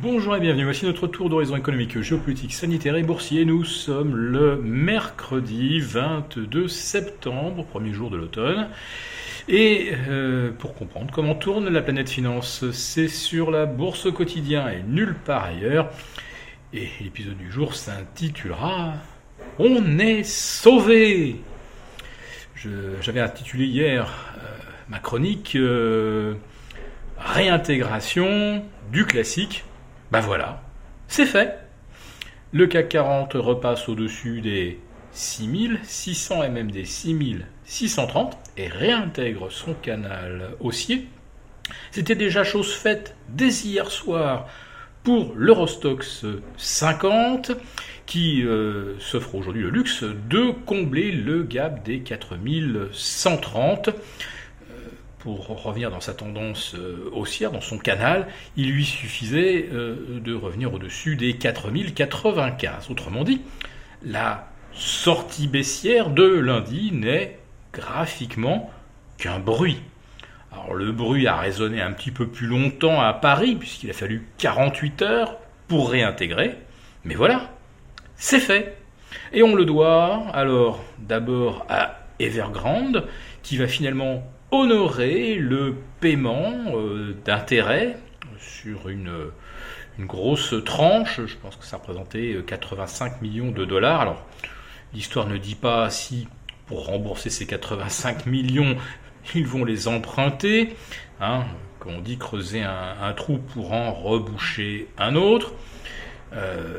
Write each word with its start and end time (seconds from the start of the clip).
Bonjour 0.00 0.36
et 0.36 0.40
bienvenue, 0.40 0.62
voici 0.62 0.84
notre 0.86 1.08
tour 1.08 1.28
d'horizon 1.28 1.56
économique, 1.56 2.00
géopolitique, 2.00 2.54
sanitaire 2.54 2.94
et 2.94 3.02
boursier. 3.02 3.44
Nous 3.44 3.64
sommes 3.64 4.14
le 4.14 4.54
mercredi 4.62 5.80
22 5.80 6.68
septembre, 6.68 7.64
premier 7.64 7.92
jour 7.92 8.08
de 8.08 8.16
l'automne. 8.16 8.68
Et 9.48 9.90
euh, 10.08 10.52
pour 10.56 10.76
comprendre 10.76 11.10
comment 11.12 11.34
tourne 11.34 11.68
la 11.68 11.82
planète 11.82 12.08
finance, 12.08 12.70
c'est 12.70 13.08
sur 13.08 13.50
la 13.50 13.66
bourse 13.66 14.12
quotidien 14.12 14.68
et 14.68 14.84
nulle 14.86 15.16
part 15.16 15.46
ailleurs. 15.46 15.90
Et 16.72 16.86
l'épisode 17.00 17.36
du 17.36 17.50
jour 17.50 17.74
s'intitulera 17.74 18.92
On 19.58 19.98
est 19.98 20.22
sauvé 20.22 21.40
J'avais 23.00 23.20
intitulé 23.20 23.64
hier 23.64 24.36
euh, 24.38 24.46
ma 24.90 25.00
chronique 25.00 25.56
euh, 25.56 26.34
Réintégration 27.18 28.62
du 28.92 29.04
classique 29.04 29.64
ben 30.10 30.20
voilà, 30.20 30.62
c'est 31.06 31.26
fait. 31.26 31.58
Le 32.52 32.66
CAC 32.66 32.88
40 32.88 33.34
repasse 33.34 33.88
au-dessus 33.88 34.40
des 34.40 34.80
6600 35.12 36.44
et 36.44 36.48
même 36.48 36.70
des 36.70 36.84
6630 36.86 38.36
et 38.56 38.68
réintègre 38.68 39.50
son 39.50 39.74
canal 39.74 40.50
haussier. 40.60 41.08
C'était 41.90 42.14
déjà 42.14 42.44
chose 42.44 42.72
faite 42.72 43.14
dès 43.28 43.50
hier 43.50 43.90
soir 43.90 44.46
pour 45.02 45.34
l'Eurostox 45.36 46.24
50 46.56 47.52
qui 48.06 48.42
euh, 48.42 48.98
s'offre 48.98 49.34
aujourd'hui 49.34 49.62
le 49.62 49.70
luxe 49.70 50.02
de 50.02 50.52
combler 50.64 51.12
le 51.12 51.42
gap 51.42 51.84
des 51.84 52.00
4130 52.00 53.90
pour 55.18 55.46
revenir 55.64 55.90
dans 55.90 56.00
sa 56.00 56.14
tendance 56.14 56.74
euh, 56.74 57.10
haussière, 57.12 57.50
dans 57.50 57.60
son 57.60 57.78
canal, 57.78 58.28
il 58.56 58.70
lui 58.70 58.84
suffisait 58.84 59.68
euh, 59.72 60.20
de 60.20 60.34
revenir 60.34 60.72
au-dessus 60.72 61.16
des 61.16 61.34
4095. 61.34 62.90
Autrement 62.90 63.24
dit, 63.24 63.42
la 64.02 64.48
sortie 64.72 65.48
baissière 65.48 66.10
de 66.10 66.24
lundi 66.24 66.92
n'est 66.92 67.38
graphiquement 67.72 68.70
qu'un 69.18 69.40
bruit. 69.40 69.80
Alors 70.52 70.74
le 70.74 70.92
bruit 70.92 71.26
a 71.26 71.36
résonné 71.36 71.80
un 71.80 71.92
petit 71.92 72.10
peu 72.10 72.28
plus 72.28 72.46
longtemps 72.46 73.00
à 73.00 73.12
Paris, 73.12 73.56
puisqu'il 73.56 73.90
a 73.90 73.94
fallu 73.94 74.26
48 74.38 75.02
heures 75.02 75.36
pour 75.66 75.90
réintégrer, 75.90 76.56
mais 77.04 77.14
voilà, 77.14 77.50
c'est 78.16 78.40
fait. 78.40 78.76
Et 79.32 79.42
on 79.42 79.54
le 79.54 79.64
doit 79.64 80.26
alors 80.32 80.82
d'abord 80.98 81.66
à 81.68 81.98
Evergrande, 82.18 83.06
qui 83.42 83.56
va 83.56 83.66
finalement 83.66 84.22
honorer 84.50 85.34
le 85.36 85.76
paiement 86.00 86.52
euh, 86.74 87.14
d'intérêt 87.24 87.98
sur 88.38 88.88
une, 88.88 89.30
grosse 90.00 90.54
tranche. 90.64 91.20
Je 91.26 91.36
pense 91.36 91.56
que 91.56 91.64
ça 91.64 91.78
représentait 91.78 92.36
85 92.46 93.12
euh, 93.12 93.16
millions 93.20 93.50
de 93.50 93.64
dollars. 93.64 94.00
Alors, 94.00 94.24
l'histoire 94.94 95.26
ne 95.26 95.36
dit 95.36 95.56
pas 95.56 95.90
si 95.90 96.28
pour 96.66 96.86
rembourser 96.86 97.30
ces 97.30 97.46
85 97.46 98.26
millions, 98.26 98.76
ils 99.34 99.46
vont 99.46 99.64
les 99.64 99.88
emprunter. 99.88 100.76
Hein, 101.20 101.44
comme 101.80 101.94
on 101.96 102.00
dit, 102.00 102.16
creuser 102.16 102.62
un, 102.62 103.12
trou 103.14 103.38
pour 103.38 103.72
en 103.72 103.92
reboucher 103.92 104.88
un 104.98 105.16
autre. 105.16 105.52
Euh, 106.32 106.78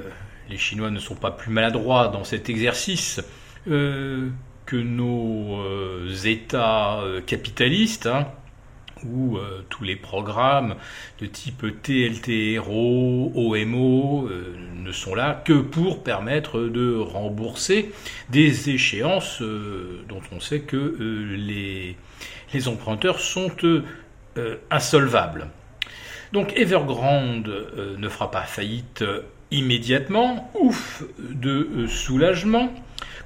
les 0.50 0.58
Chinois 0.58 0.92
ne 0.92 1.00
sont 1.00 1.16
pas 1.16 1.32
plus 1.32 1.52
maladroits 1.52 2.08
dans 2.08 2.24
cet 2.24 2.50
exercice 2.50 3.20
que 4.70 4.76
nos 4.76 5.64
euh, 5.64 6.14
États 6.26 7.00
euh, 7.00 7.22
capitalistes, 7.22 8.06
hein, 8.06 8.28
où 9.04 9.36
euh, 9.36 9.66
tous 9.68 9.84
les 9.84 9.96
programmes 9.96 10.76
de 11.20 11.26
type 11.26 11.66
TLTRO, 11.82 13.32
OMO 13.34 14.30
ne 14.30 14.92
sont 14.92 15.16
là 15.16 15.42
que 15.44 15.54
pour 15.54 16.04
permettre 16.04 16.60
de 16.60 16.96
rembourser 16.96 17.92
des 18.30 18.70
échéances 18.70 19.42
dont 19.42 20.22
on 20.32 20.40
sait 20.40 20.60
que 20.60 20.98
les, 21.36 21.96
les, 22.54 22.68
emprunteurs 22.68 23.20
sont 23.20 23.52
insolvables. 24.70 25.48
Donc 26.32 26.54
Evergrande 26.56 27.52
ne 27.98 28.10
fera 28.10 28.30
pas 28.30 28.44
faillite 28.44 29.04
immédiatement, 29.50 30.52
ouf 30.60 31.04
de 31.18 31.88
soulagement. 31.88 32.72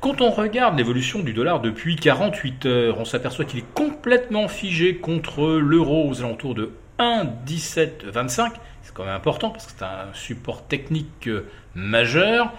Quand 0.03 0.19
on 0.19 0.31
regarde 0.31 0.77
l'évolution 0.77 1.19
du 1.19 1.31
dollar 1.31 1.61
depuis 1.61 1.95
48 1.95 2.65
heures, 2.65 2.99
on 2.99 3.05
s'aperçoit 3.05 3.45
qu'il 3.45 3.59
est 3.59 3.73
complètement 3.73 4.49
figé 4.49 4.97
contre 4.97 5.45
l'euro 5.45 6.09
aux 6.09 6.19
alentours 6.19 6.55
de 6.55 6.71
1,1725. 6.99 8.51
C'est 8.81 8.93
quand 8.93 9.05
même 9.05 9.15
important 9.15 9.49
parce 9.49 9.65
que 9.65 9.71
c'est 9.77 9.85
un 9.85 10.13
support 10.13 10.67
technique 10.67 11.29
euh, 11.29 11.45
majeur. 11.73 12.51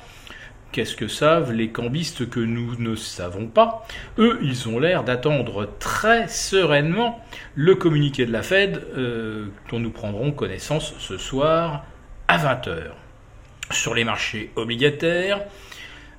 Qu'est-ce 0.72 0.96
que 0.96 1.06
savent 1.06 1.52
les 1.52 1.68
cambistes 1.68 2.30
que 2.30 2.40
nous 2.40 2.76
ne 2.78 2.94
savons 2.94 3.46
pas? 3.46 3.86
Eux, 4.16 4.38
ils 4.40 4.66
ont 4.70 4.78
l'air 4.78 5.04
d'attendre 5.04 5.68
très 5.78 6.28
sereinement 6.28 7.22
le 7.56 7.74
communiqué 7.74 8.24
de 8.24 8.32
la 8.32 8.42
Fed 8.42 8.82
euh, 8.96 9.48
dont 9.70 9.80
nous 9.80 9.90
prendrons 9.90 10.32
connaissance 10.32 10.94
ce 10.98 11.18
soir 11.18 11.84
à 12.26 12.38
20h. 12.38 12.84
Sur 13.70 13.94
les 13.94 14.04
marchés 14.04 14.50
obligataires, 14.56 15.42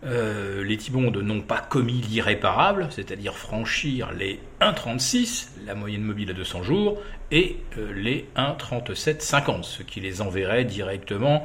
euh, 0.04 0.64
les 0.64 0.78
Tibondes 0.78 1.18
n'ont 1.18 1.42
pas 1.42 1.60
commis 1.60 2.02
l'irréparable, 2.02 2.88
c'est-à-dire 2.92 3.36
franchir 3.36 4.12
les 4.12 4.40
1,36, 4.62 5.50
la 5.66 5.74
moyenne 5.74 6.04
mobile 6.04 6.30
à 6.30 6.34
200 6.34 6.64
jours, 6.64 7.02
et 7.32 7.58
euh, 7.78 7.94
les 7.94 8.28
1,37,50, 8.36 9.64
ce 9.64 9.84
qui 9.84 10.02
les 10.02 10.22
enverrait 10.22 10.66
directement 10.66 11.44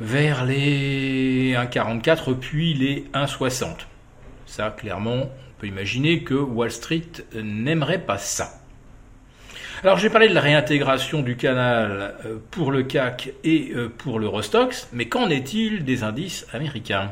vers 0.00 0.44
les 0.44 1.54
1,44 1.54 2.36
puis 2.38 2.74
les 2.74 3.04
1,60. 3.14 3.86
Ça, 4.46 4.70
clairement, 4.70 5.22
on 5.22 5.60
peut 5.60 5.66
imaginer 5.66 6.22
que 6.22 6.34
Wall 6.34 6.70
Street 6.70 7.10
n'aimerait 7.34 8.02
pas 8.02 8.18
ça. 8.18 8.58
Alors 9.82 9.98
j'ai 9.98 10.10
parlé 10.10 10.28
de 10.28 10.34
la 10.34 10.40
réintégration 10.40 11.22
du 11.22 11.36
canal 11.36 12.14
euh, 12.24 12.36
pour 12.52 12.70
le 12.70 12.84
CAC 12.84 13.32
et 13.42 13.72
pour 13.98 14.20
l'Eurostox, 14.20 14.88
mais 14.92 15.06
qu'en 15.08 15.28
est-il 15.28 15.84
des 15.84 16.04
indices 16.04 16.46
américains? 16.52 17.10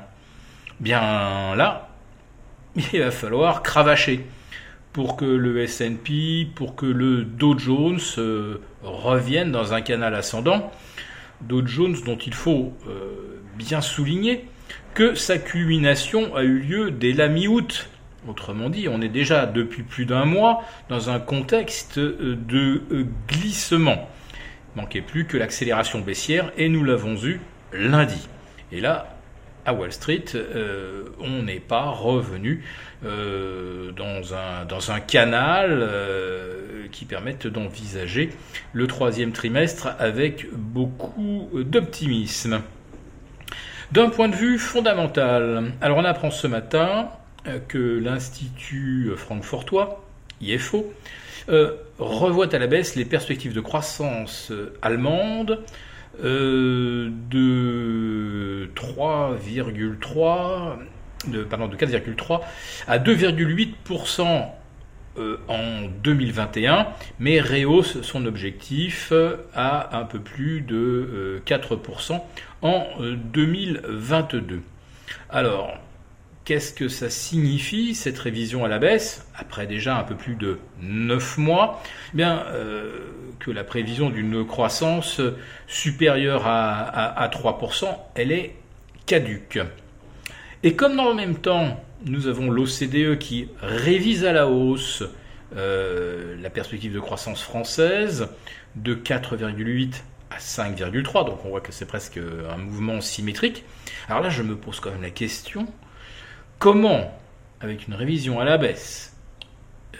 Bien 0.80 1.54
là, 1.56 1.90
il 2.92 3.00
va 3.00 3.10
falloir 3.10 3.62
cravacher 3.62 4.24
pour 4.94 5.16
que 5.16 5.26
le 5.26 5.60
S&P, 5.62 6.48
pour 6.54 6.74
que 6.74 6.86
le 6.86 7.24
Dow 7.24 7.58
Jones 7.58 8.00
euh, 8.16 8.62
revienne 8.82 9.52
dans 9.52 9.74
un 9.74 9.82
canal 9.82 10.14
ascendant. 10.14 10.72
Dow 11.42 11.66
Jones 11.66 11.96
dont 12.06 12.16
il 12.16 12.32
faut 12.32 12.72
euh, 12.88 13.40
bien 13.56 13.82
souligner 13.82 14.46
que 14.94 15.14
sa 15.14 15.38
culmination 15.38 16.34
a 16.34 16.42
eu 16.42 16.58
lieu 16.58 16.90
dès 16.90 17.12
la 17.12 17.28
mi-août. 17.28 17.88
Autrement 18.26 18.70
dit, 18.70 18.88
on 18.88 19.02
est 19.02 19.08
déjà 19.08 19.46
depuis 19.46 19.82
plus 19.82 20.06
d'un 20.06 20.24
mois 20.24 20.62
dans 20.88 21.10
un 21.10 21.20
contexte 21.20 21.98
euh, 21.98 22.36
de 22.36 22.82
glissement. 23.28 24.08
Il 24.74 24.80
manquait 24.80 25.02
plus 25.02 25.26
que 25.26 25.36
l'accélération 25.36 26.00
baissière 26.00 26.52
et 26.56 26.70
nous 26.70 26.84
l'avons 26.84 27.16
eu 27.22 27.40
lundi. 27.72 28.28
Et 28.72 28.80
là, 28.80 29.19
à 29.70 29.72
Wall 29.72 29.92
Street, 29.92 30.24
euh, 30.34 31.04
on 31.20 31.44
n'est 31.44 31.60
pas 31.60 31.90
revenu 31.90 32.64
euh, 33.04 33.92
dans, 33.92 34.34
un, 34.34 34.64
dans 34.64 34.90
un 34.90 34.98
canal 34.98 35.78
euh, 35.80 36.86
qui 36.90 37.04
permette 37.04 37.46
d'envisager 37.46 38.30
le 38.72 38.86
troisième 38.88 39.30
trimestre 39.30 39.90
avec 40.00 40.46
beaucoup 40.52 41.48
d'optimisme. 41.54 42.62
D'un 43.92 44.08
point 44.08 44.28
de 44.28 44.34
vue 44.34 44.58
fondamental, 44.58 45.72
alors 45.80 45.98
on 45.98 46.04
apprend 46.04 46.30
ce 46.30 46.46
matin 46.46 47.08
que 47.68 47.98
l'Institut 47.98 49.12
francfortois, 49.16 50.04
IFO, 50.40 50.92
revoit 51.98 52.54
à 52.54 52.58
la 52.58 52.66
baisse 52.68 52.94
les 52.94 53.04
perspectives 53.04 53.52
de 53.52 53.60
croissance 53.60 54.52
allemande 54.82 55.64
euh, 56.22 57.10
de 57.30 58.68
3,3 58.74 60.78
de, 61.28 61.44
pardon, 61.44 61.68
de 61.68 61.76
4,3 61.76 62.40
à 62.86 62.98
2,8% 62.98 64.48
euh, 65.18 65.36
en 65.48 65.88
2021, 66.02 66.88
mais 67.18 67.40
rehausse 67.40 68.02
son 68.02 68.26
objectif 68.26 69.12
à 69.54 69.98
un 69.98 70.04
peu 70.04 70.18
plus 70.18 70.60
de 70.60 71.42
4% 71.46 72.12
euh, 72.12 72.16
en 72.62 72.86
2022. 73.32 74.60
Alors, 75.28 75.78
Qu'est-ce 76.44 76.72
que 76.72 76.88
ça 76.88 77.10
signifie 77.10 77.94
cette 77.94 78.18
révision 78.18 78.64
à 78.64 78.68
la 78.68 78.78
baisse 78.78 79.26
après 79.36 79.66
déjà 79.66 79.98
un 79.98 80.04
peu 80.04 80.16
plus 80.16 80.34
de 80.34 80.58
9 80.80 81.38
mois 81.38 81.82
eh 82.12 82.16
Bien 82.16 82.44
euh, 82.48 83.10
que 83.38 83.50
la 83.50 83.62
prévision 83.62 84.10
d'une 84.10 84.44
croissance 84.46 85.20
supérieure 85.66 86.46
à, 86.46 87.30
3%, 87.32 87.86
elle 88.14 88.32
est 88.32 88.56
caduque. 89.06 89.60
Et 90.62 90.74
comme 90.74 90.96
dans 90.96 91.08
le 91.08 91.14
même 91.14 91.36
temps, 91.36 91.82
nous 92.06 92.26
avons 92.26 92.50
l'OCDE 92.50 93.18
qui 93.18 93.48
révise 93.60 94.24
à 94.24 94.32
la 94.32 94.48
hausse 94.48 95.04
euh, 95.56 96.36
la 96.40 96.50
perspective 96.50 96.94
de 96.94 97.00
croissance 97.00 97.42
française 97.42 98.28
de 98.76 98.94
4,8 98.94 99.94
à 100.30 100.38
5,3. 100.38 101.26
Donc 101.26 101.44
on 101.44 101.50
voit 101.50 101.60
que 101.60 101.72
c'est 101.72 101.86
presque 101.86 102.18
un 102.18 102.56
mouvement 102.56 103.00
symétrique. 103.00 103.64
Alors 104.08 104.22
là, 104.22 104.30
je 104.30 104.42
me 104.42 104.56
pose 104.56 104.80
quand 104.80 104.90
même 104.90 105.02
la 105.02 105.10
question 105.10 105.66
comment, 106.60 107.10
avec 107.60 107.88
une 107.88 107.94
révision 107.94 108.38
à 108.38 108.44
la 108.44 108.58
baisse 108.58 109.16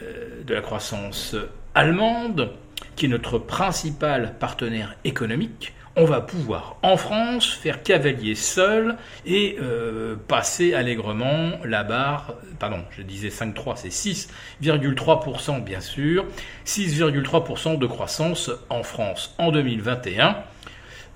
euh, 0.02 0.44
de 0.44 0.54
la 0.54 0.60
croissance 0.60 1.34
allemande, 1.74 2.52
qui 2.94 3.06
est 3.06 3.08
notre 3.08 3.38
principal 3.38 4.34
partenaire 4.38 4.94
économique, 5.04 5.72
on 5.96 6.04
va 6.04 6.20
pouvoir 6.20 6.76
en 6.82 6.96
France 6.96 7.50
faire 7.50 7.82
cavalier 7.82 8.34
seul 8.34 8.96
et 9.26 9.56
euh, 9.60 10.16
passer 10.28 10.74
allègrement 10.74 11.52
la 11.64 11.82
barre, 11.82 12.34
pardon, 12.58 12.84
je 12.90 13.02
disais 13.02 13.28
5,3, 13.28 13.76
c'est 13.76 13.88
6,3% 13.88 15.64
bien 15.64 15.80
sûr, 15.80 16.26
6,3% 16.66 17.78
de 17.78 17.86
croissance 17.86 18.50
en 18.68 18.82
France 18.82 19.34
en 19.38 19.50
2021, 19.50 20.36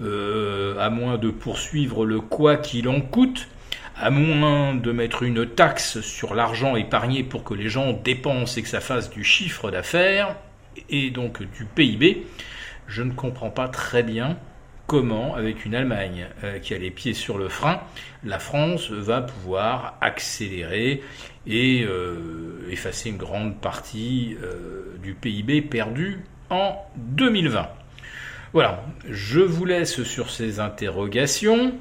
euh, 0.00 0.78
à 0.80 0.90
moins 0.90 1.18
de 1.18 1.30
poursuivre 1.30 2.04
le 2.06 2.20
quoi 2.20 2.56
qu'il 2.56 2.88
en 2.88 3.00
coûte, 3.00 3.46
à 3.96 4.10
moins 4.10 4.74
de 4.74 4.92
mettre 4.92 5.22
une 5.22 5.46
taxe 5.46 6.00
sur 6.00 6.34
l'argent 6.34 6.76
épargné 6.76 7.22
pour 7.22 7.44
que 7.44 7.54
les 7.54 7.68
gens 7.68 7.92
dépensent 7.92 8.58
et 8.58 8.62
que 8.62 8.68
ça 8.68 8.80
fasse 8.80 9.10
du 9.10 9.24
chiffre 9.24 9.70
d'affaires 9.70 10.36
et 10.88 11.10
donc 11.10 11.42
du 11.42 11.64
PIB, 11.64 12.26
je 12.86 13.02
ne 13.02 13.12
comprends 13.12 13.50
pas 13.50 13.68
très 13.68 14.02
bien 14.02 14.36
comment, 14.86 15.34
avec 15.34 15.64
une 15.64 15.74
Allemagne 15.74 16.26
euh, 16.42 16.58
qui 16.58 16.74
a 16.74 16.78
les 16.78 16.90
pieds 16.90 17.14
sur 17.14 17.38
le 17.38 17.48
frein, 17.48 17.80
la 18.22 18.38
France 18.38 18.90
va 18.90 19.22
pouvoir 19.22 19.96
accélérer 20.00 21.02
et 21.46 21.84
euh, 21.84 22.68
effacer 22.70 23.10
une 23.10 23.16
grande 23.16 23.60
partie 23.60 24.36
euh, 24.42 24.96
du 25.02 25.14
PIB 25.14 25.62
perdu 25.62 26.20
en 26.50 26.76
2020. 26.96 27.68
Voilà, 28.52 28.84
je 29.08 29.40
vous 29.40 29.64
laisse 29.64 30.02
sur 30.04 30.30
ces 30.30 30.60
interrogations, 30.60 31.74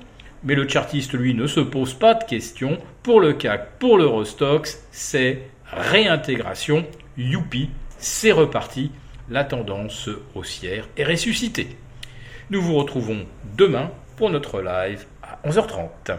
mais 0.43 0.55
le 0.55 0.67
chartiste, 0.67 1.13
lui, 1.13 1.33
ne 1.33 1.47
se 1.47 1.59
pose 1.59 1.93
pas 1.93 2.13
de 2.13 2.23
questions. 2.23 2.77
Pour 3.01 3.19
le 3.19 3.33
CAC, 3.33 3.79
pour 3.79 3.97
l'Eurostox, 3.97 4.85
c'est 4.91 5.43
réintégration, 5.71 6.85
youpi, 7.17 7.69
c'est 7.97 8.31
reparti, 8.31 8.91
la 9.29 9.43
tendance 9.43 10.09
haussière 10.35 10.87
est 10.97 11.05
ressuscitée. 11.05 11.77
Nous 12.49 12.61
vous 12.61 12.75
retrouvons 12.75 13.25
demain 13.57 13.91
pour 14.17 14.29
notre 14.29 14.61
live 14.61 15.05
à 15.21 15.39
11h30. 15.47 16.17